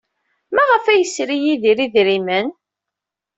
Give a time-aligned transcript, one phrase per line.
[0.55, 2.47] Maɣef ay yesri Yidir idrimen?